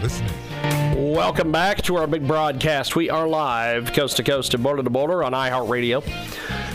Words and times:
listening. 0.00 0.32
Welcome 1.12 1.52
back 1.52 1.82
to 1.82 1.96
our 1.96 2.06
big 2.06 2.26
broadcast. 2.26 2.96
We 2.96 3.10
are 3.10 3.28
live, 3.28 3.92
coast 3.92 4.16
to 4.18 4.22
coast 4.22 4.54
and 4.54 4.62
border 4.62 4.82
to 4.82 4.90
border 4.90 5.24
on 5.24 5.32
iHeartRadio. 5.32 6.02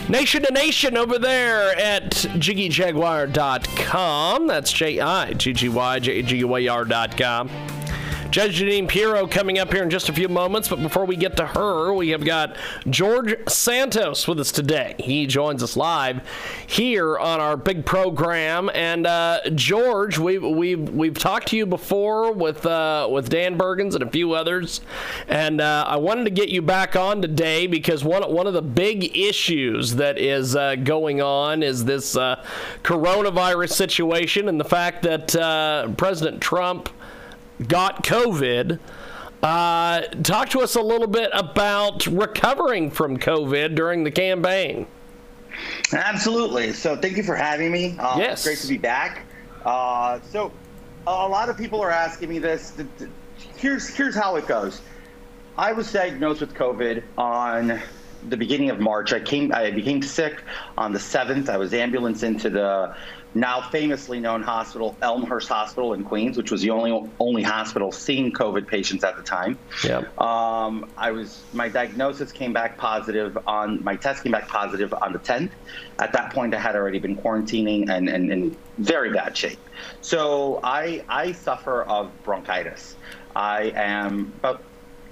Nation 0.08 0.44
to 0.44 0.52
nation 0.52 0.96
over 0.96 1.18
there 1.18 1.76
at 1.78 2.12
jiggyjaguar.com. 2.12 4.46
That's 4.46 4.72
J 4.72 5.00
I 5.00 5.32
G 5.32 5.52
G 5.52 5.68
Y 5.68 5.98
J 5.98 6.22
G 6.22 6.44
Y 6.44 6.68
R.com. 6.68 7.50
Judge 8.30 8.60
Janine 8.60 8.88
Pirro 8.88 9.26
coming 9.26 9.58
up 9.58 9.72
here 9.72 9.82
in 9.82 9.90
just 9.90 10.08
a 10.08 10.12
few 10.12 10.28
moments, 10.28 10.68
but 10.68 10.82
before 10.82 11.04
we 11.04 11.16
get 11.16 11.36
to 11.36 11.46
her, 11.46 11.92
we 11.92 12.10
have 12.10 12.24
got 12.24 12.56
George 12.90 13.34
Santos 13.48 14.26
with 14.26 14.40
us 14.40 14.50
today. 14.50 14.94
He 14.98 15.26
joins 15.26 15.62
us 15.62 15.76
live 15.76 16.20
here 16.66 17.16
on 17.18 17.40
our 17.40 17.56
big 17.56 17.86
program. 17.86 18.70
And 18.74 19.06
uh, 19.06 19.40
George, 19.54 20.18
we've 20.18 20.42
we've 20.42 20.90
we've 20.90 21.18
talked 21.18 21.48
to 21.48 21.56
you 21.56 21.66
before 21.66 22.32
with 22.32 22.66
uh, 22.66 23.08
with 23.10 23.28
Dan 23.28 23.56
Bergens 23.56 23.94
and 23.94 24.02
a 24.02 24.10
few 24.10 24.32
others, 24.32 24.80
and 25.28 25.60
uh, 25.60 25.84
I 25.86 25.96
wanted 25.96 26.24
to 26.24 26.30
get 26.30 26.48
you 26.48 26.62
back 26.62 26.96
on 26.96 27.22
today 27.22 27.66
because 27.66 28.04
one 28.04 28.22
one 28.32 28.46
of 28.46 28.54
the 28.54 28.62
big 28.62 29.16
issues 29.16 29.94
that 29.96 30.18
is 30.18 30.56
uh, 30.56 30.74
going 30.76 31.22
on 31.22 31.62
is 31.62 31.84
this 31.84 32.16
uh, 32.16 32.44
coronavirus 32.82 33.72
situation 33.72 34.48
and 34.48 34.58
the 34.58 34.64
fact 34.64 35.02
that 35.02 35.34
uh, 35.36 35.88
President 35.96 36.42
Trump 36.42 36.88
got 37.68 38.04
COVID. 38.04 38.78
Uh, 39.42 40.00
talk 40.22 40.48
to 40.50 40.60
us 40.60 40.74
a 40.76 40.80
little 40.80 41.06
bit 41.06 41.30
about 41.32 42.06
recovering 42.06 42.90
from 42.90 43.18
COVID 43.18 43.74
during 43.74 44.02
the 44.02 44.10
campaign. 44.10 44.86
Absolutely. 45.92 46.72
So 46.72 46.96
thank 46.96 47.16
you 47.16 47.22
for 47.22 47.36
having 47.36 47.70
me. 47.72 47.96
Uh, 47.98 48.16
Yes. 48.18 48.32
It's 48.32 48.44
great 48.44 48.58
to 48.58 48.68
be 48.68 48.78
back. 48.78 49.22
Uh, 49.64 50.20
so 50.30 50.52
a 51.06 51.28
lot 51.28 51.48
of 51.48 51.56
people 51.56 51.80
are 51.80 51.90
asking 51.90 52.28
me 52.28 52.38
this. 52.38 52.72
Th- 52.72 52.88
th- 52.98 53.10
Here's 53.56 53.88
here's 53.88 54.14
how 54.14 54.36
it 54.36 54.46
goes. 54.46 54.80
I 55.58 55.72
was 55.72 55.90
diagnosed 55.92 56.40
with 56.40 56.54
COVID 56.54 57.02
on 57.18 57.80
the 58.28 58.36
beginning 58.36 58.70
of 58.70 58.80
March. 58.80 59.12
I 59.12 59.20
came 59.20 59.52
I 59.52 59.70
became 59.70 60.02
sick 60.02 60.42
on 60.76 60.92
the 60.92 60.98
7th. 60.98 61.48
I 61.48 61.56
was 61.56 61.72
ambulanced 61.74 62.22
into 62.22 62.50
the 62.50 62.94
now 63.36 63.60
famously 63.60 64.18
known 64.18 64.42
hospital, 64.42 64.96
Elmhurst 65.02 65.48
Hospital 65.48 65.92
in 65.92 66.04
Queens, 66.04 66.36
which 66.36 66.50
was 66.50 66.62
the 66.62 66.70
only 66.70 67.08
only 67.20 67.42
hospital 67.42 67.92
seeing 67.92 68.32
COVID 68.32 68.66
patients 68.66 69.04
at 69.04 69.16
the 69.16 69.22
time. 69.22 69.58
Yep. 69.84 70.20
Um, 70.20 70.90
I 70.96 71.10
was 71.10 71.42
my 71.52 71.68
diagnosis 71.68 72.32
came 72.32 72.52
back 72.52 72.78
positive 72.78 73.36
on 73.46 73.84
my 73.84 73.94
test 73.96 74.22
came 74.22 74.32
back 74.32 74.48
positive 74.48 74.92
on 74.94 75.12
the 75.12 75.18
10th. 75.18 75.50
At 75.98 76.12
that 76.14 76.32
point, 76.32 76.54
I 76.54 76.58
had 76.58 76.76
already 76.76 76.98
been 76.98 77.16
quarantining 77.16 77.88
and, 77.88 78.08
and 78.08 78.32
in 78.32 78.56
very 78.78 79.12
bad 79.12 79.36
shape. 79.36 79.58
So 80.00 80.60
I 80.62 81.04
I 81.08 81.32
suffer 81.32 81.82
of 81.84 82.10
bronchitis. 82.24 82.96
I 83.34 83.72
am 83.74 84.32
about 84.38 84.62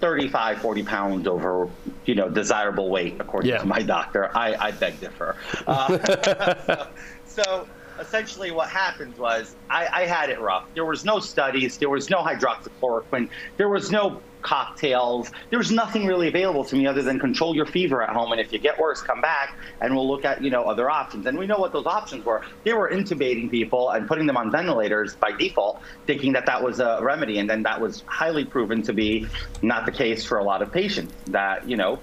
35, 0.01 0.61
40 0.61 0.83
pounds 0.83 1.27
over, 1.27 1.69
you 2.05 2.15
know, 2.15 2.29
desirable 2.29 2.91
weight 2.91 3.17
according 3.21 3.51
Yeah. 3.51 3.59
to 3.59 3.67
my 3.67 3.83
doctor. 3.83 4.31
I, 4.37 4.55
I 4.55 4.71
beg 4.73 5.01
differ. 5.01 5.37
Uh, 5.67 6.87
so 7.27 7.67
essentially 8.01 8.51
what 8.51 8.69
happened 8.69 9.17
was 9.17 9.55
I, 9.71 9.87
I 9.93 10.07
had 10.07 10.31
it 10.31 10.41
rough. 10.41 10.67
There 10.75 10.85
was 10.85 11.05
no 11.05 11.21
studies. 11.21 11.79
There 11.79 11.91
was 11.91 12.11
no 12.11 12.23
hydroxychloroquine. 12.23 13.29
There 13.57 13.69
was 13.69 13.91
no 13.91 14.21
cocktails. 14.45 15.33
There 15.51 15.59
was 15.59 15.73
nothing 15.73 16.07
really 16.07 16.29
available 16.29 16.65
to 16.67 16.77
me 16.77 16.87
other 16.87 17.03
than 17.03 17.19
control 17.19 17.57
your 17.57 17.67
fever 17.67 18.03
at 18.03 18.11
home. 18.11 18.31
And 18.31 18.41
if 18.41 18.53
you 18.53 18.61
get 18.61 18.79
worse, 18.79 19.01
come 19.01 19.21
back 19.21 19.59
and 19.81 19.97
we'll 19.97 20.07
look 20.07 20.25
at, 20.25 20.45
you 20.45 20.51
know, 20.51 20.65
other 20.65 20.89
options. 20.89 21.27
And 21.27 21.37
we 21.37 21.47
know 21.47 21.59
what 21.59 21.73
those 21.73 21.87
options 21.87 22.25
were. 22.25 22.43
They 22.63 22.75
were 22.75 22.91
intubating 22.91 23.51
people 23.51 23.91
and 23.91 24.07
putting 24.07 24.27
them 24.27 24.37
on 24.37 24.53
ventilators 24.53 25.17
by 25.17 25.33
default, 25.33 25.81
thinking 26.07 26.35
that 26.35 26.47
that 26.47 26.63
was 26.63 26.79
a 26.79 27.01
remedy. 27.03 27.39
And 27.39 27.51
then 27.51 27.65
that 27.65 27.81
was 27.81 28.05
highly 28.07 28.45
proven 28.45 28.83
to 28.83 28.93
be 28.93 29.27
not 29.63 29.87
the 29.87 29.93
case 29.93 30.25
for 30.25 30.39
a 30.39 30.45
lot 30.45 30.63
of 30.63 30.71
patients 30.71 31.15
that, 31.27 31.69
you 31.69 31.77
know, 31.77 31.99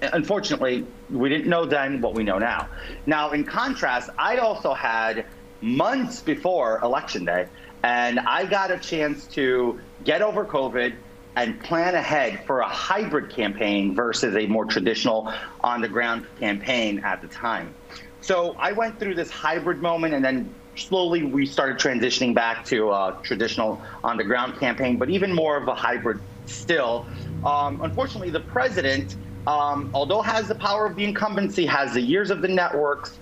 unfortunately, 0.00 0.86
we 1.10 1.28
didn't 1.28 1.48
know 1.48 1.64
then 1.64 2.00
what 2.00 2.14
we 2.14 2.22
know 2.22 2.38
now. 2.38 2.68
Now, 3.06 3.32
in 3.32 3.44
contrast, 3.44 4.10
I 4.18 4.36
also 4.36 4.74
had 4.74 5.26
months 5.60 6.20
before 6.20 6.78
election 6.82 7.24
day, 7.24 7.48
and 7.82 8.20
I 8.20 8.44
got 8.44 8.70
a 8.70 8.78
chance 8.78 9.26
to 9.28 9.80
get 10.04 10.22
over 10.22 10.44
COVID 10.44 10.94
and 11.38 11.62
plan 11.62 11.94
ahead 11.94 12.44
for 12.46 12.60
a 12.60 12.68
hybrid 12.68 13.30
campaign 13.30 13.94
versus 13.94 14.34
a 14.34 14.46
more 14.46 14.64
traditional 14.64 15.32
on 15.60 15.80
the 15.80 15.86
ground 15.86 16.26
campaign 16.40 16.98
at 17.04 17.22
the 17.22 17.28
time. 17.28 17.72
So 18.20 18.56
I 18.58 18.72
went 18.72 18.98
through 18.98 19.14
this 19.14 19.30
hybrid 19.30 19.80
moment 19.80 20.14
and 20.14 20.24
then 20.24 20.52
slowly 20.74 21.22
we 21.22 21.46
started 21.46 21.78
transitioning 21.78 22.34
back 22.34 22.64
to 22.66 22.90
a 22.90 23.16
traditional 23.22 23.80
on 24.02 24.16
the 24.16 24.24
ground 24.24 24.58
campaign, 24.58 24.96
but 24.96 25.10
even 25.10 25.32
more 25.32 25.56
of 25.56 25.68
a 25.68 25.74
hybrid 25.76 26.18
still. 26.46 27.06
Um, 27.44 27.82
unfortunately, 27.82 28.30
the 28.30 28.40
president, 28.40 29.14
um, 29.46 29.92
although 29.94 30.22
has 30.22 30.48
the 30.48 30.56
power 30.56 30.86
of 30.86 30.96
the 30.96 31.04
incumbency, 31.04 31.66
has 31.66 31.94
the 31.94 32.00
years 32.00 32.30
of 32.30 32.42
the 32.42 32.48
networks, 32.48 33.16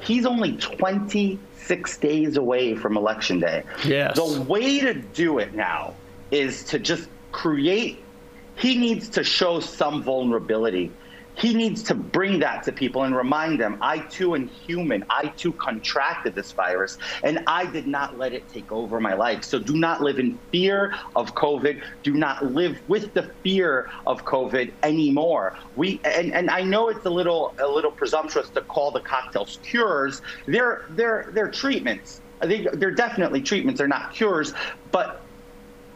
he's 0.00 0.26
only 0.26 0.56
26 0.56 1.98
days 1.98 2.36
away 2.36 2.74
from 2.74 2.96
election 2.96 3.38
day. 3.38 3.62
Yes. 3.84 4.16
The 4.16 4.42
way 4.42 4.80
to 4.80 4.94
do 4.94 5.38
it 5.38 5.54
now 5.54 5.94
is 6.32 6.64
to 6.64 6.80
just 6.80 7.08
create, 7.32 8.04
he 8.56 8.76
needs 8.76 9.08
to 9.10 9.24
show 9.24 9.60
some 9.60 10.02
vulnerability. 10.02 10.92
He 11.34 11.54
needs 11.54 11.82
to 11.84 11.94
bring 11.94 12.40
that 12.40 12.62
to 12.64 12.72
people 12.72 13.04
and 13.04 13.16
remind 13.16 13.58
them 13.58 13.78
I 13.80 14.00
too 14.00 14.34
am 14.34 14.48
human. 14.48 15.04
I 15.08 15.28
too 15.28 15.52
contracted 15.54 16.34
this 16.34 16.52
virus 16.52 16.98
and 17.22 17.42
I 17.46 17.64
did 17.64 17.86
not 17.86 18.18
let 18.18 18.34
it 18.34 18.46
take 18.52 18.70
over 18.70 19.00
my 19.00 19.14
life. 19.14 19.42
So 19.42 19.58
do 19.58 19.74
not 19.74 20.02
live 20.02 20.18
in 20.18 20.38
fear 20.50 20.94
of 21.16 21.34
COVID. 21.34 21.82
Do 22.02 22.12
not 22.12 22.52
live 22.52 22.78
with 22.86 23.14
the 23.14 23.30
fear 23.42 23.88
of 24.06 24.24
COVID 24.24 24.72
anymore. 24.82 25.56
We 25.74 26.00
and, 26.04 26.32
and 26.34 26.50
I 26.50 26.62
know 26.62 26.90
it's 26.90 27.06
a 27.06 27.10
little 27.10 27.54
a 27.58 27.66
little 27.66 27.92
presumptuous 27.92 28.50
to 28.50 28.60
call 28.60 28.90
the 28.90 29.00
cocktails 29.00 29.58
cures. 29.62 30.20
They're 30.46 30.84
they're 30.90 31.30
they're 31.32 31.50
treatments. 31.50 32.20
They're 32.42 32.90
definitely 32.90 33.40
treatments. 33.40 33.78
They're 33.78 33.88
not 33.88 34.12
cures, 34.12 34.52
but 34.90 35.21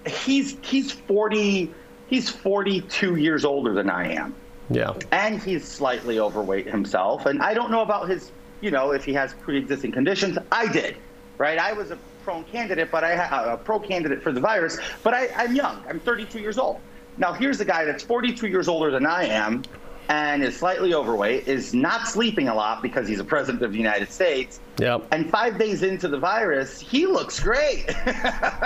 he's 0.07 0.57
he's 0.63 0.93
40 0.93 1.73
he's 2.09 2.29
42 2.31 3.17
years 3.17 3.45
older 3.45 3.75
than 3.75 3.91
I 3.91 4.13
am 4.15 4.35
Yeah. 4.71 4.93
and 5.13 5.43
he's 5.43 5.67
slightly 5.67 6.19
overweight 6.21 6.67
himself. 6.67 7.27
And 7.27 7.43
I 7.43 7.53
don't 7.55 7.71
know 7.71 7.83
about 7.83 8.09
his, 8.09 8.31
you 8.61 8.71
know, 8.71 8.93
if 8.93 9.05
he 9.05 9.13
has 9.15 9.35
pre-existing 9.35 9.93
conditions. 9.93 10.39
I 10.53 10.69
did, 10.71 10.97
right? 11.39 11.59
I 11.59 11.73
was 11.73 11.91
a 11.91 11.99
prone 12.25 12.45
candidate, 12.45 12.91
but 12.91 13.03
I 13.05 13.17
ha- 13.17 13.45
uh, 13.51 13.55
a 13.55 13.57
pro 13.57 13.79
candidate 13.81 14.23
for 14.23 14.33
the 14.33 14.41
virus. 14.41 14.79
But 15.03 15.15
I, 15.15 15.29
I'm 15.37 15.55
young. 15.55 15.83
I'm 15.89 15.99
32 16.01 16.39
years 16.39 16.59
old. 16.59 16.81
Now 17.19 17.33
here's 17.33 17.61
a 17.61 17.65
guy 17.65 17.85
that's 17.85 18.03
42 18.05 18.47
years 18.49 18.69
older 18.69 18.91
than 18.91 19.07
I 19.07 19.25
am, 19.25 19.63
and 20.09 20.43
is 20.45 20.57
slightly 20.57 20.95
overweight, 20.95 21.49
is 21.49 21.75
not 21.75 22.07
sleeping 22.07 22.47
a 22.49 22.55
lot 22.55 22.83
because 22.83 23.09
he's 23.09 23.19
a 23.21 23.25
president 23.25 23.63
of 23.65 23.73
the 23.73 23.79
United 23.79 24.11
States. 24.13 24.61
Yep. 24.79 25.07
And 25.11 25.29
five 25.31 25.59
days 25.59 25.83
into 25.83 26.07
the 26.09 26.19
virus, 26.19 26.79
he 26.79 27.07
looks 27.07 27.41
great. 27.41 27.87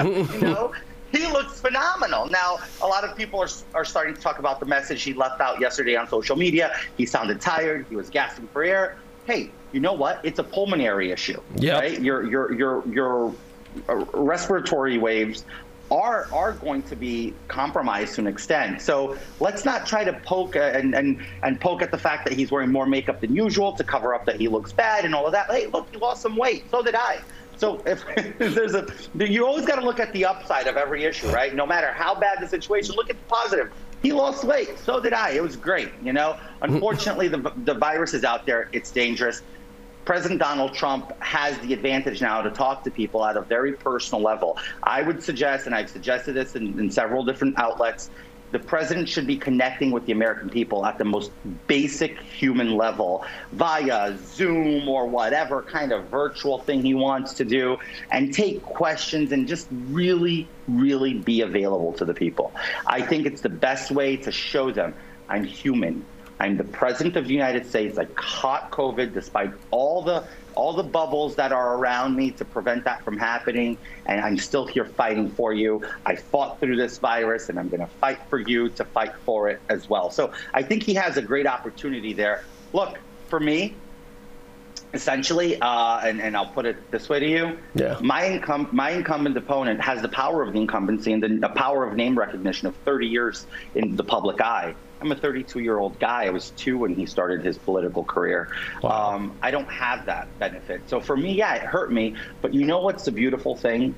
you 0.03 0.27
know, 0.43 0.73
he 1.13 1.27
looks 1.27 1.61
phenomenal. 1.61 2.29
Now, 2.29 2.59
a 2.83 2.87
lot 2.87 3.05
of 3.05 3.17
people 3.17 3.41
are, 3.41 3.49
are 3.75 3.85
starting 3.85 4.15
to 4.15 4.21
talk 4.21 4.39
about 4.39 4.61
the 4.61 4.67
message 4.67 5.03
he 5.03 5.13
left 5.13 5.41
out 5.41 5.61
yesterday 5.61 5.97
on 5.97 6.09
social 6.09 6.37
media. 6.37 6.77
He 6.97 7.07
sounded 7.07 7.41
tired. 7.41 7.87
He 7.89 7.97
was 7.97 8.11
gasping 8.11 8.49
for 8.49 8.63
air. 8.63 8.99
Hey, 9.27 9.51
you 9.73 9.81
know 9.81 9.93
what? 9.93 10.21
It's 10.25 10.39
a 10.39 10.45
pulmonary 10.45 11.11
issue. 11.11 11.41
Yep. 11.57 11.81
Right? 11.81 12.01
Your 12.01 12.29
your 12.29 12.53
your 12.53 12.89
your 12.89 13.35
uh, 13.89 13.97
respiratory 14.13 14.99
waves 14.99 15.45
are 15.91 16.29
are 16.33 16.53
going 16.53 16.83
to 16.85 16.97
be 16.97 17.35
compromised 17.49 18.15
to 18.15 18.21
an 18.23 18.27
extent. 18.27 18.81
So 18.81 19.17
let's 19.41 19.65
not 19.65 19.87
try 19.87 20.05
to 20.05 20.13
poke 20.13 20.57
uh, 20.57 20.61
and 20.61 20.95
and 20.95 21.21
and 21.43 21.61
poke 21.61 21.83
at 21.83 21.91
the 21.91 21.99
fact 21.99 22.25
that 22.25 22.35
he's 22.35 22.51
wearing 22.51 22.71
more 22.71 22.87
makeup 22.87 23.21
than 23.21 23.35
usual 23.35 23.73
to 23.73 23.85
cover 23.85 24.15
up 24.15 24.25
that 24.27 24.37
he 24.37 24.49
looks 24.49 24.73
bad 24.73 25.05
and 25.05 25.15
all 25.15 25.27
of 25.27 25.33
that. 25.33 25.51
Hey, 25.51 25.67
look, 25.67 25.89
he 25.91 25.99
lost 25.99 26.23
some 26.23 26.37
weight. 26.37 26.65
So 26.71 26.83
did 26.83 26.95
I. 26.95 27.21
So 27.61 27.83
if, 27.85 28.03
there's 28.39 28.75
a, 28.75 28.87
you 29.15 29.47
always 29.47 29.67
got 29.67 29.77
to 29.77 29.85
look 29.85 30.01
at 30.01 30.15
the 30.15 30.25
upside 30.25 30.67
of 30.67 30.79
every 30.79 31.05
issue, 31.05 31.29
right? 31.29 31.55
No 31.55 31.67
matter 31.67 31.93
how 31.93 32.15
bad 32.15 32.39
the 32.41 32.49
situation, 32.49 32.95
look 32.97 33.11
at 33.11 33.17
the 33.17 33.25
positive. 33.29 33.71
He 34.01 34.13
lost 34.13 34.45
weight. 34.45 34.79
So 34.79 34.99
did 34.99 35.13
I. 35.13 35.33
It 35.33 35.43
was 35.43 35.57
great. 35.57 35.91
You 36.03 36.15
know. 36.15 36.33
Mm-hmm. 36.33 36.75
Unfortunately, 36.75 37.29
the 37.29 37.53
the 37.65 37.75
virus 37.75 38.15
is 38.15 38.25
out 38.25 38.47
there. 38.47 38.71
It's 38.73 38.91
dangerous. 38.91 39.43
President 40.07 40.41
Donald 40.41 40.73
Trump 40.73 41.13
has 41.23 41.59
the 41.59 41.75
advantage 41.75 42.23
now 42.23 42.41
to 42.41 42.51
talk 42.51 42.83
to 42.85 42.91
people 42.91 43.25
at 43.27 43.37
a 43.37 43.43
very 43.43 43.75
personal 43.75 44.23
level. 44.23 44.57
I 44.83 45.03
would 45.03 45.23
suggest, 45.23 45.67
and 45.67 45.75
I've 45.75 45.91
suggested 45.91 46.33
this 46.33 46.57
in, 46.57 46.79
in 46.81 46.91
several 46.91 47.23
different 47.23 47.59
outlets, 47.59 48.11
the 48.53 48.59
president 48.59 49.09
should 49.09 49.27
be 49.27 49.37
connecting 49.37 49.91
with 49.91 50.07
the 50.07 50.13
American 50.13 50.51
people 50.51 50.85
at 50.85 50.99
the 50.99 51.05
most 51.05 51.33
basic 51.67 52.21
human 52.21 52.77
level 52.77 53.25
via 53.53 54.17
Zoom 54.19 54.89
or 54.89 55.07
whatever 55.07 55.63
kind 55.63 55.93
of 55.93 56.09
virtual 56.09 56.59
thing 56.63 56.83
he 56.83 56.95
wants 56.95 57.35
to 57.35 57.45
do 57.45 57.77
and 58.11 58.35
take 58.35 58.63
questions 58.63 59.33
and 59.33 59.47
just 59.47 59.69
really, 59.71 60.49
really 60.67 61.15
be 61.15 61.41
available 61.41 61.93
to 61.95 62.05
the 62.05 62.15
people. 62.15 62.55
I 62.87 63.03
think 63.03 63.27
it's 63.27 63.43
the 63.43 63.49
best 63.49 63.91
way 63.91 64.17
to 64.19 64.33
show 64.33 64.71
them 64.71 64.95
I'm 65.29 65.45
human. 65.45 66.05
I'm 66.41 66.57
the 66.57 66.65
president 66.65 67.17
of 67.17 67.29
the 67.29 67.35
United 67.35 67.67
States. 67.67 67.99
I 67.99 68.07
caught 68.07 68.71
COVID 68.71 69.13
despite 69.13 69.53
all 69.71 70.03
the 70.03 70.25
all 70.55 70.73
the 70.73 70.83
bubbles 70.83 71.37
that 71.37 71.53
are 71.53 71.77
around 71.77 72.17
me 72.17 72.31
to 72.33 72.45
prevent 72.45 72.85
that 72.85 73.05
from 73.05 73.17
happening. 73.17 73.79
And 74.07 74.21
I'm 74.21 74.37
still 74.37 74.67
here 74.67 74.85
fighting 74.85 75.31
for 75.31 75.53
you. 75.53 75.83
I 76.05 76.17
fought 76.17 76.59
through 76.59 76.77
this 76.77 76.99
virus 76.99 77.49
and 77.49 77.59
I'm 77.59 77.69
going 77.69 77.81
to 77.81 77.87
fight 77.87 78.19
for 78.29 78.39
you 78.39 78.69
to 78.71 78.85
fight 78.85 79.15
for 79.25 79.49
it 79.49 79.61
as 79.69 79.89
well. 79.89 80.11
So 80.11 80.33
I 80.53 80.63
think 80.63 80.83
he 80.83 80.95
has 80.95 81.17
a 81.17 81.23
great 81.23 81.47
opportunity 81.47 82.13
there. 82.13 82.45
Look, 82.73 82.99
for 83.29 83.39
me, 83.39 83.75
essentially, 84.93 85.61
uh, 85.61 86.01
and, 86.01 86.21
and 86.21 86.37
I'll 86.37 86.53
put 86.53 86.67
it 86.67 86.91
this 86.91 87.09
way 87.09 87.21
to 87.21 87.29
you, 87.29 87.59
yeah. 87.75 87.99
my, 88.01 88.27
income, 88.27 88.69
my 88.73 88.91
incumbent 88.91 89.37
opponent 89.37 89.81
has 89.81 90.03
the 90.03 90.09
power 90.09 90.43
of 90.43 90.53
the 90.53 90.61
incumbency 90.61 91.13
and 91.13 91.23
the, 91.23 91.29
the 91.29 91.49
power 91.49 91.87
of 91.87 91.95
name 91.95 92.19
recognition 92.19 92.67
of 92.67 92.75
30 92.85 93.07
years 93.07 93.47
in 93.75 93.97
the 93.97 94.05
public 94.05 94.41
eye. 94.41 94.75
I'm 95.01 95.13
a 95.13 95.17
32 95.17 95.61
year 95.61 95.79
old 95.79 95.99
guy. 95.99 96.27
I 96.27 96.31
was 96.31 96.51
two 96.51 96.79
when 96.79 96.95
he 96.95 97.07
started 97.07 97.45
his 97.45 97.57
political 97.57 98.05
career. 98.05 98.49
Wow. 98.83 99.15
Um, 99.15 99.39
I 99.43 99.51
don't 99.51 99.71
have 99.71 100.07
that 100.07 100.29
benefit. 100.39 100.89
So 100.89 101.01
for 101.01 101.17
me, 101.17 101.33
yeah, 101.33 101.55
it 101.55 101.63
hurt 101.63 101.93
me. 101.93 102.17
But 102.43 102.53
you 102.53 102.67
know 102.67 102.81
what's 102.81 103.05
the 103.05 103.13
beautiful 103.13 103.57
thing? 103.57 103.95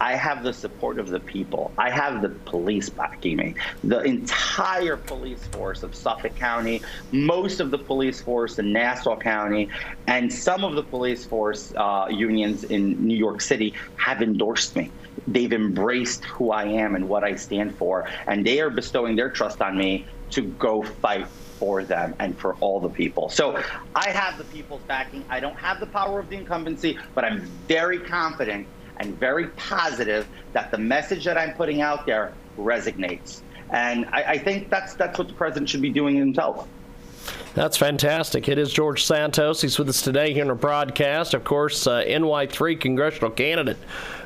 I 0.00 0.14
have 0.14 0.42
the 0.42 0.52
support 0.52 0.98
of 0.98 1.08
the 1.08 1.20
people. 1.20 1.72
I 1.78 1.90
have 1.90 2.22
the 2.22 2.28
police 2.28 2.88
backing 2.88 3.36
me. 3.36 3.54
The 3.84 4.00
entire 4.00 4.96
police 4.96 5.44
force 5.46 5.82
of 5.82 5.94
Suffolk 5.94 6.34
County, 6.36 6.82
most 7.12 7.60
of 7.60 7.70
the 7.70 7.78
police 7.78 8.20
force 8.20 8.58
in 8.58 8.72
Nassau 8.72 9.16
County, 9.16 9.68
and 10.06 10.32
some 10.32 10.64
of 10.64 10.74
the 10.74 10.82
police 10.82 11.24
force 11.24 11.72
uh, 11.76 12.06
unions 12.10 12.64
in 12.64 13.06
New 13.06 13.16
York 13.16 13.40
City 13.40 13.74
have 13.96 14.22
endorsed 14.22 14.76
me. 14.76 14.90
They've 15.26 15.52
embraced 15.52 16.24
who 16.24 16.50
I 16.50 16.64
am 16.64 16.94
and 16.94 17.08
what 17.08 17.24
I 17.24 17.36
stand 17.36 17.76
for, 17.76 18.08
and 18.26 18.46
they 18.46 18.60
are 18.60 18.70
bestowing 18.70 19.16
their 19.16 19.30
trust 19.30 19.60
on 19.62 19.76
me 19.76 20.06
to 20.30 20.42
go 20.42 20.82
fight 20.82 21.26
for 21.58 21.82
them 21.82 22.14
and 22.18 22.38
for 22.38 22.54
all 22.56 22.80
the 22.80 22.88
people. 22.88 23.28
So 23.30 23.62
I 23.94 24.10
have 24.10 24.36
the 24.36 24.44
people's 24.44 24.82
backing. 24.82 25.24
I 25.30 25.40
don't 25.40 25.56
have 25.56 25.80
the 25.80 25.86
power 25.86 26.20
of 26.20 26.28
the 26.28 26.36
incumbency, 26.36 26.98
but 27.14 27.24
I'm 27.24 27.40
very 27.66 27.98
confident 27.98 28.66
and 29.00 29.18
very 29.18 29.48
positive 29.50 30.28
that 30.52 30.70
the 30.70 30.78
message 30.78 31.24
that 31.24 31.36
I'm 31.38 31.52
putting 31.54 31.80
out 31.80 32.06
there 32.06 32.36
resonates. 32.58 33.42
And 33.72 34.06
I, 34.12 34.22
I 34.22 34.38
think 34.38 34.70
that's 34.70 34.94
that's 34.94 35.18
what 35.18 35.28
the 35.28 35.34
president 35.34 35.68
should 35.68 35.82
be 35.82 35.92
doing 35.92 36.16
himself. 36.16 36.68
That's 37.56 37.78
fantastic. 37.78 38.50
It 38.50 38.58
is 38.58 38.70
George 38.70 39.06
Santos. 39.06 39.62
He's 39.62 39.78
with 39.78 39.88
us 39.88 40.02
today 40.02 40.34
here 40.34 40.42
in 40.42 40.50
our 40.50 40.54
broadcast. 40.54 41.32
Of 41.32 41.42
course, 41.42 41.86
uh, 41.86 42.04
NY3 42.04 42.78
congressional 42.78 43.30
candidate 43.30 43.78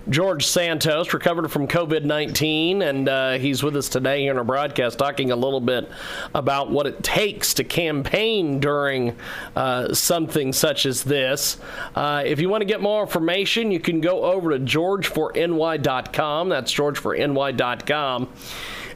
George 0.09 0.45
Santos 0.45 1.15
recovered 1.15 1.49
from 1.49 1.69
COVID 1.69 2.03
19, 2.05 2.83
and 2.83 3.09
uh, 3.09 3.33
he's 3.39 3.63
with 3.63 3.77
us 3.77 3.89
today 3.89 4.23
here 4.23 4.33
in 4.33 4.39
our 4.39 4.43
broadcast 4.43 4.99
talking 4.99 5.31
a 5.31 5.37
little 5.37 5.61
bit 5.61 5.89
about 6.35 6.73
what 6.73 6.89
it 6.89 7.05
takes 7.05 7.55
to 7.55 7.63
campaign 7.63 8.59
during 8.59 9.17
uh, 9.55 9.95
something 9.95 10.53
such 10.53 10.85
as 10.85 11.05
this. 11.05 11.59
Uh, 11.95 12.25
if 12.27 12.41
you 12.41 12.49
want 12.49 12.63
to 12.63 12.67
get 12.67 12.81
more 12.81 13.01
information, 13.03 13.71
you 13.71 13.79
can 13.79 14.01
go 14.01 14.25
over 14.25 14.51
to 14.51 14.59
georgeforny.com. 14.59 16.49
That's 16.49 16.75
georgeforny.com. 16.75 18.29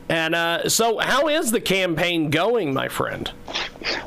And 0.08 0.34
uh, 0.34 0.68
so, 0.68 0.98
how 0.98 1.28
is 1.28 1.52
the 1.52 1.60
campaign 1.60 2.30
going, 2.30 2.74
my 2.74 2.88
friend? 2.88 3.30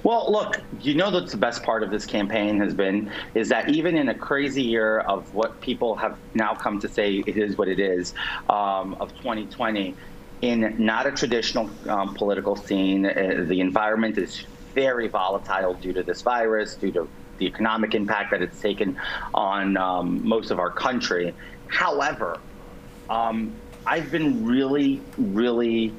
Well, 0.03 0.31
look, 0.31 0.61
you 0.81 0.95
know 0.95 1.11
that's 1.11 1.31
the 1.31 1.37
best 1.37 1.63
part 1.63 1.83
of 1.83 1.91
this 1.91 2.05
campaign 2.05 2.59
has 2.59 2.73
been 2.73 3.11
is 3.35 3.49
that 3.49 3.69
even 3.69 3.95
in 3.97 4.09
a 4.09 4.15
crazy 4.15 4.63
year 4.63 4.99
of 4.99 5.33
what 5.33 5.59
people 5.61 5.95
have 5.95 6.17
now 6.33 6.55
come 6.55 6.79
to 6.79 6.87
say 6.87 7.23
it 7.25 7.37
is 7.37 7.57
what 7.57 7.67
it 7.67 7.79
is 7.79 8.13
um, 8.49 8.95
of 8.99 9.15
2020, 9.17 9.95
in 10.41 10.75
not 10.77 11.07
a 11.07 11.11
traditional 11.11 11.69
um, 11.89 12.13
political 12.13 12.55
scene, 12.55 13.05
uh, 13.05 13.45
the 13.47 13.59
environment 13.59 14.17
is 14.17 14.45
very 14.73 15.07
volatile 15.07 15.73
due 15.73 15.93
to 15.93 16.03
this 16.03 16.21
virus, 16.21 16.75
due 16.75 16.91
to 16.91 17.09
the 17.37 17.45
economic 17.45 17.95
impact 17.95 18.31
that 18.31 18.41
it's 18.41 18.59
taken 18.59 18.99
on 19.33 19.77
um, 19.77 20.27
most 20.27 20.51
of 20.51 20.59
our 20.59 20.71
country. 20.71 21.33
However, 21.67 22.39
um, 23.09 23.53
I've 23.85 24.11
been 24.11 24.45
really, 24.45 25.01
really 25.17 25.93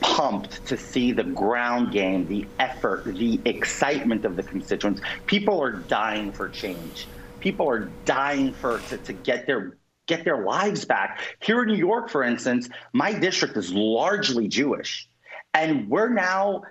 pumped 0.00 0.64
to 0.66 0.76
see 0.76 1.12
the 1.12 1.24
ground 1.24 1.92
game, 1.92 2.26
the 2.26 2.46
effort, 2.58 3.04
the 3.06 3.40
excitement 3.44 4.24
of 4.24 4.36
the 4.36 4.42
constituents. 4.42 5.00
People 5.26 5.62
are 5.62 5.72
dying 5.72 6.32
for 6.32 6.48
change. 6.48 7.10
People 7.40 7.68
are 7.68 7.96
dying 8.04 8.52
for 8.52 8.80
to, 8.88 8.98
to 8.98 9.12
get 9.12 9.46
their 9.46 9.76
get 10.06 10.24
their 10.24 10.44
lives 10.44 10.84
back. 10.84 11.36
Here 11.40 11.62
in 11.62 11.68
New 11.68 11.76
York, 11.76 12.10
for 12.10 12.22
instance, 12.22 12.68
my 12.92 13.12
district 13.12 13.56
is 13.56 13.72
largely 13.72 14.48
Jewish, 14.48 15.08
and 15.54 15.88
we're 15.88 16.10
now 16.10 16.62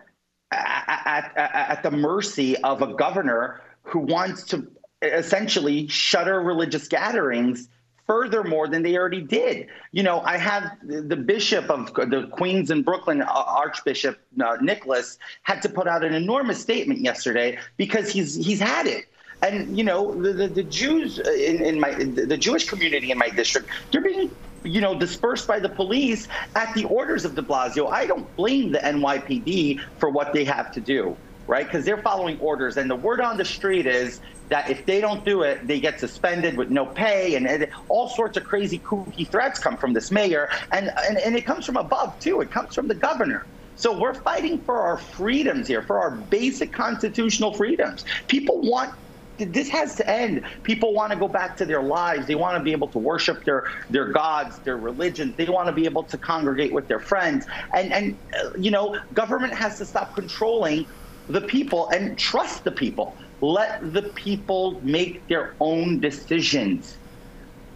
at, 0.52 1.32
at, 1.36 1.56
at 1.56 1.84
the 1.84 1.92
mercy 1.92 2.58
of 2.58 2.82
a 2.82 2.94
governor 2.94 3.62
who 3.84 4.00
wants 4.00 4.44
to 4.46 4.68
essentially 5.02 5.88
shutter 5.88 6.40
religious 6.40 6.88
gatherings 6.88 7.68
furthermore 8.14 8.68
than 8.68 8.84
they 8.84 8.96
already 8.96 9.22
did. 9.22 9.68
You 9.92 10.04
know, 10.04 10.22
I 10.22 10.38
have 10.38 10.64
the 10.84 11.16
bishop 11.16 11.72
of 11.72 11.92
the 11.96 12.28
Queens 12.32 12.70
and 12.70 12.86
Brooklyn, 12.86 13.24
uh, 13.24 13.26
Archbishop 13.26 14.20
uh, 14.40 14.58
Nicholas, 14.62 15.18
had 15.42 15.64
to 15.64 15.70
put 15.70 15.88
out 15.88 16.04
an 16.04 16.14
enormous 16.14 16.60
statement 16.62 17.00
yesterday 17.00 17.58
because 17.76 18.12
he's 18.12 18.36
he's 18.36 18.60
had 18.60 18.86
it. 18.86 19.06
And 19.42 19.76
you 19.76 19.84
know, 19.84 20.14
the, 20.14 20.32
the, 20.32 20.48
the 20.48 20.64
Jews 20.64 21.18
in, 21.18 21.66
in 21.70 21.80
my 21.80 21.92
the 21.94 22.38
Jewish 22.38 22.70
community 22.70 23.10
in 23.10 23.18
my 23.18 23.30
district, 23.30 23.70
they're 23.92 24.02
being 24.02 24.30
you 24.64 24.80
know, 24.80 24.98
dispersed 24.98 25.48
by 25.48 25.60
the 25.60 25.68
police 25.68 26.28
at 26.56 26.74
the 26.76 26.86
orders 26.86 27.26
of 27.26 27.36
de 27.36 27.42
Blasio. 27.42 27.92
I 27.92 28.06
don't 28.06 28.34
blame 28.38 28.72
the 28.72 28.80
NYPD 28.80 29.82
for 29.98 30.10
what 30.10 30.32
they 30.32 30.46
have 30.46 30.72
to 30.74 30.80
do, 30.80 31.18
right? 31.48 31.66
Because 31.66 31.86
they're 31.86 32.02
following 32.02 32.38
orders. 32.40 32.78
And 32.78 32.90
the 32.90 32.96
word 32.96 33.22
on 33.22 33.38
the 33.38 33.46
street 33.46 33.86
is 33.86 34.22
that 34.50 34.70
if 34.70 34.86
they 34.86 35.02
don't 35.02 35.26
do 35.26 35.42
it, 35.42 35.66
they 35.68 35.80
get 35.80 36.00
suspended 36.00 36.58
with 36.58 36.70
no 36.70 36.86
pay, 36.86 37.36
and, 37.36 37.48
and 37.48 37.68
all 37.90 38.10
sorts 38.10 38.38
of 38.38 38.44
crazy, 38.44 38.80
kooky 38.80 39.28
threats 39.28 39.60
come 39.60 39.78
from 39.78 39.94
this 39.94 40.12
mayor, 40.12 40.50
and, 40.72 40.92
and 41.08 41.18
and 41.18 41.36
it 41.36 41.46
comes 41.46 41.66
from 41.66 41.78
above 41.78 42.20
too. 42.20 42.42
It 42.42 42.52
comes 42.52 42.76
from 42.76 42.88
the 42.88 42.96
governor. 42.96 43.46
So 43.76 43.98
we're 44.00 44.14
fighting 44.14 44.60
for 44.60 44.82
our 44.82 44.98
freedoms 44.98 45.68
here, 45.68 45.82
for 45.82 46.00
our 46.00 46.12
basic 46.12 46.72
constitutional 46.72 47.54
freedoms. 47.54 48.06
People 48.28 48.62
want 48.62 48.94
this 49.38 49.70
has 49.70 49.96
to 49.96 50.08
end. 50.08 50.44
People 50.62 50.94
want 50.94 51.12
to 51.12 51.18
go 51.18 51.28
back 51.28 51.58
to 51.58 51.66
their 51.66 51.82
lives. 51.82 52.28
They 52.28 52.36
want 52.36 52.58
to 52.58 52.64
be 52.64 52.72
able 52.72 52.88
to 52.90 53.00
worship 53.00 53.44
their 53.46 53.66
their 53.90 54.12
gods, 54.12 54.60
their 54.60 54.78
religion. 54.78 55.34
They 55.38 55.46
want 55.46 55.68
to 55.68 55.74
be 55.74 55.86
able 55.86 56.04
to 56.04 56.18
congregate 56.18 56.72
with 56.72 56.88
their 56.88 57.00
friends. 57.00 57.46
And 57.74 57.92
and 57.92 58.18
uh, 58.40 58.52
you 58.58 58.72
know, 58.72 59.00
government 59.14 59.54
has 59.54 59.80
to 59.80 59.86
stop 59.86 60.14
controlling 60.16 60.86
the 61.30 61.42
people 61.42 61.90
and 61.90 62.18
trust 62.18 62.64
the 62.64 62.72
people. 62.72 63.16
Let 63.42 63.94
the 63.94 64.04
people 64.04 64.80
make 64.84 65.28
their 65.28 65.56
own 65.60 66.00
decisions. 66.00 66.98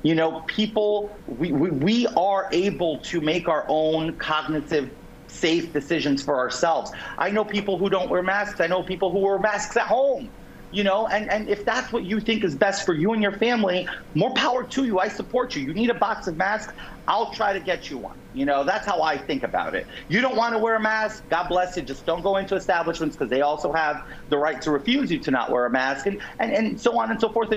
You 0.04 0.16
know, 0.16 0.42
people, 0.48 1.16
we, 1.28 1.52
we, 1.52 1.72
we 1.72 2.08
are 2.08 2.48
able 2.52 3.00
to 3.00 3.20
make 3.20 3.48
our 3.48 3.66
own 3.68 4.16
cognitive 4.18 4.92
safe 5.28 5.74
decisions 5.74 6.24
for 6.24 6.38
ourselves. 6.38 6.92
I 7.18 7.32
know 7.32 7.44
people 7.44 7.78
who 7.78 7.90
don't 7.90 8.10
wear 8.10 8.24
masks. 8.24 8.62
I 8.62 8.68
know 8.68 8.84
people 8.84 9.12
who 9.12 9.20
wear 9.20 9.40
masks 9.40 9.76
at 9.76 9.88
home 9.88 10.30
you 10.72 10.84
know 10.84 11.08
and 11.08 11.30
and 11.32 11.50
if 11.50 11.64
that's 11.66 11.92
what 11.92 12.04
you 12.04 12.20
think 12.20 12.44
is 12.44 12.56
best 12.56 12.86
for 12.86 12.94
you 12.94 13.14
and 13.14 13.22
your 13.22 13.32
family 13.34 13.88
more 14.14 14.34
power 14.34 14.64
to 14.64 14.84
you. 14.86 15.00
I 15.00 15.08
support 15.08 15.56
you. 15.56 15.62
You 15.62 15.74
need 15.74 15.90
a 15.90 15.96
box 15.96 16.28
of 16.28 16.38
masks 16.38 16.74
i'll 17.08 17.32
try 17.32 17.54
to 17.54 17.60
get 17.60 17.90
you 17.90 17.98
one. 17.98 18.22
You 18.34 18.46
know 18.46 18.64
that's 18.64 18.86
how 18.86 19.02
i 19.02 19.18
think 19.18 19.44
about 19.44 19.76
it. 19.76 19.88
You 20.08 20.22
don't 20.22 20.36
want 20.36 20.54
to 20.54 20.60
wear 20.60 20.76
a 20.76 20.80
mask 20.80 21.24
god 21.30 21.48
bless 21.48 21.78
you. 21.78 21.84
Just 21.84 22.06
don't 22.06 22.22
go 22.22 22.38
into 22.38 22.56
establishments 22.56 23.16
because 23.16 23.30
they 23.30 23.42
also 23.42 23.72
have 23.72 24.04
the 24.30 24.38
right 24.38 24.62
to 24.62 24.72
refuse 24.72 25.12
you 25.12 25.20
to 25.20 25.32
not 25.32 25.52
wear 25.52 25.66
a 25.66 25.72
mask 25.72 26.06
and 26.06 26.22
and, 26.40 26.52
and 26.52 26.82
so 26.82 27.00
on 27.00 27.12
and 27.12 27.20
so 27.20 27.32
forth 27.32 27.50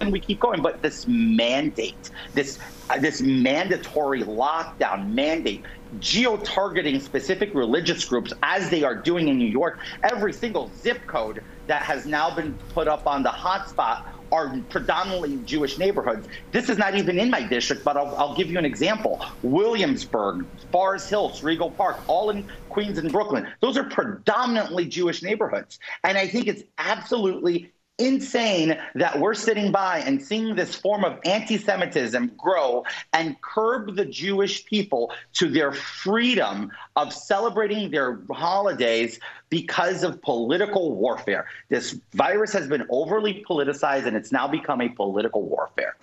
and 0.00 0.12
we 0.12 0.20
keep 0.20 0.40
going 0.40 0.62
but 0.62 0.82
this 0.82 1.06
mandate 1.06 2.10
this 2.34 2.58
uh, 2.90 2.98
this 2.98 3.20
mandatory 3.20 4.22
lockdown 4.22 5.12
mandate 5.12 5.64
geo-targeting 6.00 7.00
specific 7.00 7.54
religious 7.54 8.04
groups 8.04 8.32
as 8.42 8.70
they 8.70 8.82
are 8.82 8.94
doing 8.94 9.28
in 9.28 9.38
New 9.38 9.48
York. 9.48 9.78
Every 10.02 10.32
single 10.32 10.70
zip 10.76 11.06
code 11.06 11.42
that 11.66 11.82
has 11.82 12.06
now 12.06 12.34
been 12.34 12.54
put 12.70 12.88
up 12.88 13.06
on 13.06 13.22
the 13.22 13.30
hotspot 13.30 14.04
are 14.32 14.58
predominantly 14.70 15.36
Jewish 15.44 15.78
neighborhoods. 15.78 16.26
This 16.50 16.68
is 16.68 16.78
not 16.78 16.96
even 16.96 17.18
in 17.18 17.30
my 17.30 17.42
district, 17.42 17.84
but 17.84 17.96
I'll, 17.96 18.14
I'll, 18.16 18.34
give 18.34 18.50
you 18.50 18.58
an 18.58 18.64
example. 18.64 19.24
Williamsburg, 19.42 20.44
Forest 20.72 21.08
Hills, 21.08 21.40
Rego 21.42 21.74
Park, 21.76 22.00
all 22.08 22.30
in 22.30 22.44
Queens 22.68 22.98
and 22.98 23.10
Brooklyn. 23.10 23.46
Those 23.60 23.76
are 23.76 23.84
predominantly 23.84 24.86
Jewish 24.86 25.22
neighborhoods. 25.22 25.78
And 26.02 26.18
I 26.18 26.26
think 26.26 26.48
it's 26.48 26.64
absolutely 26.78 27.72
insane 27.98 28.78
that 28.94 29.18
we're 29.18 29.34
sitting 29.34 29.72
by 29.72 29.98
and 30.00 30.22
seeing 30.22 30.54
this 30.54 30.74
form 30.74 31.04
of 31.04 31.18
anti 31.24 31.56
Semitism 31.56 32.32
grow 32.36 32.84
and 33.12 33.40
curb 33.40 33.96
the 33.96 34.04
Jewish 34.04 34.64
people 34.66 35.12
to 35.34 35.48
their 35.48 35.72
freedom 35.72 36.70
of 36.96 37.12
celebrating 37.12 37.90
their 37.90 38.20
holidays 38.30 39.18
because 39.48 40.02
of 40.02 40.20
political 40.22 40.94
warfare. 40.94 41.46
This 41.68 41.98
virus 42.12 42.52
has 42.52 42.68
been 42.68 42.86
overly 42.90 43.44
politicized 43.48 44.06
and 44.06 44.16
it's 44.16 44.32
now 44.32 44.46
become 44.46 44.80
a 44.80 44.88
political 44.88 45.42
warfare. 45.42 45.96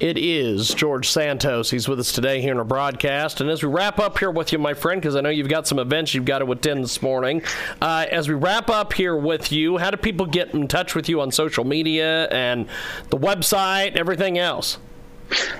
It 0.00 0.18
is 0.18 0.74
George 0.74 1.08
Santos. 1.08 1.70
He's 1.70 1.86
with 1.86 2.00
us 2.00 2.10
today 2.10 2.40
here 2.40 2.50
in 2.50 2.58
our 2.58 2.64
broadcast. 2.64 3.40
And 3.40 3.48
as 3.48 3.62
we 3.62 3.68
wrap 3.68 4.00
up 4.00 4.18
here 4.18 4.32
with 4.32 4.52
you, 4.52 4.58
my 4.58 4.74
friend, 4.74 5.00
because 5.00 5.14
I 5.14 5.20
know 5.20 5.28
you've 5.28 5.48
got 5.48 5.68
some 5.68 5.78
events 5.78 6.12
you've 6.12 6.24
got 6.24 6.40
to 6.40 6.50
attend 6.50 6.82
this 6.82 7.00
morning, 7.02 7.40
uh, 7.80 8.06
as 8.10 8.28
we 8.28 8.34
wrap 8.34 8.68
up 8.68 8.92
here 8.94 9.14
with 9.16 9.52
you, 9.52 9.78
how 9.78 9.92
do 9.92 9.96
people 9.96 10.26
get 10.26 10.54
in 10.54 10.66
touch 10.66 10.96
with 10.96 11.08
you 11.08 11.20
on 11.20 11.30
social 11.30 11.62
media 11.62 12.26
and 12.30 12.66
the 13.10 13.16
website, 13.16 13.94
everything 13.94 14.38
else? 14.38 14.78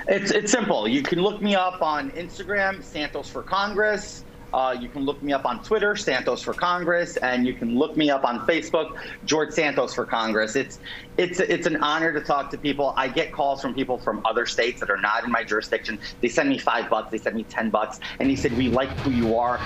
It's, 0.09 0.33
it's 0.33 0.51
simple. 0.51 0.89
You 0.89 1.05
can 1.05 1.21
look 1.21 1.41
me 1.41 1.55
up 1.55 1.81
on 1.81 2.11
Instagram, 2.11 2.83
Santos 2.83 3.29
for 3.29 3.43
Congress. 3.43 4.25
Uh, 4.53 4.77
you 4.79 4.89
can 4.89 5.05
look 5.05 5.23
me 5.23 5.33
up 5.33 5.47
on 5.47 5.63
Twitter, 5.63 5.97
Santos 5.97 6.43
for 6.43 6.53
Congress, 6.53 7.17
and 7.19 7.47
you 7.47 7.55
can 7.55 7.79
look 7.79 7.97
me 7.97 8.11
up 8.11 8.25
on 8.25 8.47
Facebook, 8.47 8.97
George 9.25 9.53
Santos 9.53 9.95
for 9.95 10.05
Congress. 10.05 10.57
It's 10.57 10.79
it's 11.17 11.41
it's 11.41 11.67
an 11.67 11.77
honor 11.83 12.13
to 12.13 12.21
talk 12.21 12.51
to 12.51 12.59
people. 12.59 12.95
I 12.97 13.09
get 13.09 13.33
calls 13.33 13.63
from 13.63 13.75
people 13.75 13.99
from 13.99 14.21
other 14.25 14.47
states 14.47 14.81
that 14.81 14.91
are 14.91 15.01
not 15.01 15.25
in 15.25 15.31
my 15.31 15.45
jurisdiction. 15.45 15.99
They 16.21 16.29
send 16.29 16.49
me 16.49 16.59
five 16.59 16.91
bucks, 16.91 17.11
they 17.11 17.19
send 17.19 17.37
me 17.37 17.45
ten 17.45 17.71
bucks, 17.71 18.01
and 18.21 18.29
he 18.29 18.37
said, 18.37 18.57
"We 18.57 18.69
like 18.69 18.91
who 19.01 19.11
you 19.11 19.39
are. 19.39 19.61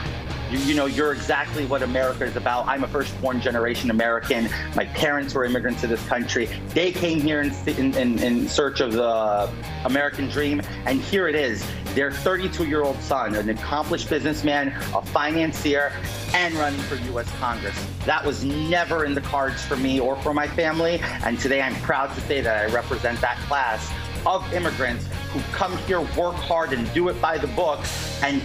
You, 0.50 0.58
you 0.58 0.74
know, 0.74 0.86
you're 0.86 1.12
exactly 1.12 1.66
what 1.66 1.82
America 1.82 2.24
is 2.24 2.36
about. 2.36 2.66
I'm 2.66 2.84
a 2.84 2.88
first-born 2.88 3.40
generation 3.40 3.90
American. 3.90 4.48
My 4.76 4.84
parents 4.84 5.34
were 5.34 5.44
immigrants 5.44 5.80
to 5.80 5.88
this 5.88 6.04
country. 6.06 6.48
They 6.68 6.92
came 6.92 7.20
here 7.20 7.42
in 7.42 7.52
in, 7.66 8.18
in 8.20 8.48
search 8.48 8.80
of 8.80 8.92
the 8.92 9.50
American 9.84 10.28
dream, 10.28 10.62
and 10.86 11.00
here 11.00 11.26
it 11.26 11.34
is. 11.34 11.64
Their 11.94 12.10
32-year-old 12.10 13.00
son, 13.00 13.34
an 13.34 13.48
accomplished 13.48 14.08
businessman, 14.08 14.68
a 14.94 15.02
financier, 15.02 15.92
and 16.34 16.54
running 16.54 16.80
for 16.82 16.96
U.S. 16.96 17.30
Congress. 17.38 17.76
That 18.04 18.24
was 18.24 18.44
never 18.44 19.04
in 19.04 19.14
the 19.14 19.22
cards 19.22 19.64
for 19.64 19.76
me 19.76 19.98
or 19.98 20.14
for 20.16 20.32
my 20.32 20.46
family, 20.46 21.00
and 21.24 21.38
today 21.40 21.60
I'm 21.60 21.74
proud 21.76 22.14
to 22.14 22.20
say 22.22 22.40
that 22.40 22.68
I 22.68 22.72
represent 22.72 23.20
that 23.20 23.38
class 23.48 23.90
of 24.26 24.52
immigrants 24.52 25.06
who 25.32 25.40
come 25.52 25.76
here, 25.78 26.00
work 26.00 26.34
hard, 26.34 26.72
and 26.72 26.92
do 26.92 27.08
it 27.08 27.20
by 27.20 27.38
the 27.38 27.46
book, 27.48 27.80
and 28.22 28.42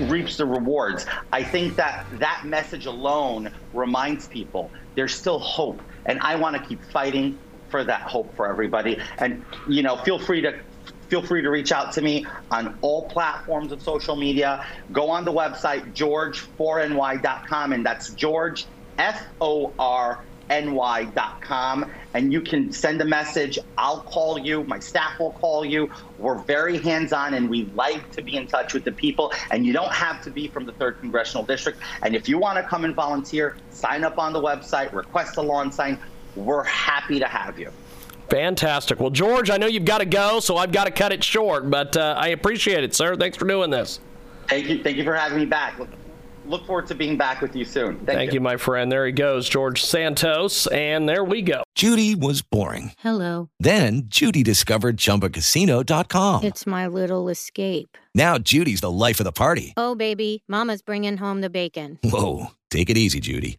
reaps 0.00 0.36
the 0.36 0.46
rewards. 0.46 1.06
I 1.32 1.42
think 1.42 1.76
that 1.76 2.06
that 2.18 2.42
message 2.44 2.86
alone 2.86 3.50
reminds 3.72 4.26
people 4.28 4.70
there's 4.94 5.14
still 5.14 5.38
hope, 5.38 5.80
and 6.06 6.20
I 6.20 6.36
want 6.36 6.56
to 6.56 6.62
keep 6.62 6.82
fighting 6.84 7.38
for 7.68 7.82
that 7.84 8.02
hope 8.02 8.34
for 8.36 8.46
everybody. 8.48 8.98
And 9.18 9.44
you 9.68 9.82
know, 9.82 9.96
feel 9.96 10.18
free 10.18 10.42
to 10.42 10.58
feel 11.08 11.22
free 11.22 11.42
to 11.42 11.50
reach 11.50 11.72
out 11.72 11.92
to 11.92 12.00
me 12.00 12.26
on 12.50 12.78
all 12.80 13.08
platforms 13.08 13.72
of 13.72 13.82
social 13.82 14.16
media. 14.16 14.64
Go 14.92 15.10
on 15.10 15.24
the 15.24 15.32
website 15.32 15.92
georgeforny.com, 15.92 17.72
and 17.72 17.84
that's 17.84 18.10
George 18.14 18.66
F 18.98 19.22
O 19.40 19.72
R 19.78 20.24
ny.com 20.60 21.90
and 22.14 22.32
you 22.32 22.40
can 22.40 22.72
send 22.72 23.00
a 23.00 23.04
message. 23.04 23.58
I'll 23.78 24.02
call 24.02 24.38
you. 24.38 24.64
My 24.64 24.78
staff 24.78 25.18
will 25.18 25.32
call 25.32 25.64
you. 25.64 25.90
We're 26.18 26.38
very 26.38 26.78
hands 26.78 27.12
on 27.12 27.34
and 27.34 27.48
we 27.48 27.64
like 27.74 28.10
to 28.12 28.22
be 28.22 28.36
in 28.36 28.46
touch 28.46 28.74
with 28.74 28.84
the 28.84 28.92
people. 28.92 29.32
And 29.50 29.64
you 29.64 29.72
don't 29.72 29.92
have 29.92 30.22
to 30.24 30.30
be 30.30 30.48
from 30.48 30.66
the 30.66 30.72
3rd 30.72 31.00
Congressional 31.00 31.44
District. 31.44 31.78
And 32.02 32.14
if 32.14 32.28
you 32.28 32.38
want 32.38 32.58
to 32.58 32.62
come 32.62 32.84
and 32.84 32.94
volunteer, 32.94 33.56
sign 33.70 34.04
up 34.04 34.18
on 34.18 34.32
the 34.32 34.40
website, 34.40 34.92
request 34.92 35.36
a 35.36 35.42
lawn 35.42 35.72
sign. 35.72 35.98
We're 36.36 36.64
happy 36.64 37.18
to 37.18 37.26
have 37.26 37.58
you. 37.58 37.70
Fantastic. 38.28 38.98
Well, 38.98 39.10
George, 39.10 39.50
I 39.50 39.58
know 39.58 39.66
you've 39.66 39.84
got 39.84 39.98
to 39.98 40.06
go, 40.06 40.40
so 40.40 40.56
I've 40.56 40.72
got 40.72 40.84
to 40.84 40.90
cut 40.90 41.12
it 41.12 41.22
short, 41.22 41.70
but 41.70 41.96
uh, 41.96 42.14
I 42.16 42.28
appreciate 42.28 42.82
it, 42.82 42.94
sir. 42.94 43.14
Thanks 43.16 43.36
for 43.36 43.46
doing 43.46 43.70
this. 43.70 44.00
Thank 44.48 44.68
you. 44.68 44.82
Thank 44.82 44.96
you 44.96 45.04
for 45.04 45.14
having 45.14 45.38
me 45.38 45.44
back 45.44 45.78
look 46.46 46.66
forward 46.66 46.86
to 46.88 46.94
being 46.94 47.16
back 47.16 47.40
with 47.40 47.54
you 47.56 47.64
soon. 47.64 47.96
Thank, 47.96 48.06
Thank 48.06 48.30
you. 48.32 48.34
you. 48.36 48.40
my 48.40 48.56
friend. 48.56 48.90
There 48.90 49.06
he 49.06 49.12
goes, 49.12 49.48
George 49.48 49.82
Santos. 49.82 50.66
And 50.68 51.08
there 51.08 51.24
we 51.24 51.42
go. 51.42 51.62
Judy 51.74 52.14
was 52.14 52.42
boring. 52.42 52.92
Hello. 52.98 53.48
Then 53.58 54.02
Judy 54.06 54.42
discovered 54.42 54.96
chumbacasino.com. 54.96 56.44
It's 56.44 56.66
my 56.66 56.86
little 56.86 57.28
escape. 57.28 57.96
Now 58.14 58.38
Judy's 58.38 58.80
the 58.80 58.90
life 58.90 59.20
of 59.20 59.24
the 59.24 59.32
party. 59.32 59.72
Oh, 59.76 59.94
baby. 59.94 60.42
Mama's 60.48 60.82
bringing 60.82 61.16
home 61.16 61.40
the 61.40 61.50
bacon. 61.50 61.98
Whoa. 62.04 62.48
Take 62.70 62.88
it 62.90 62.96
easy, 62.96 63.20
Judy. 63.20 63.58